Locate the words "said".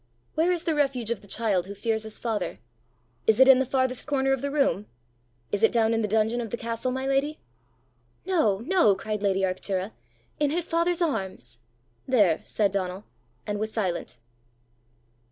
12.43-12.71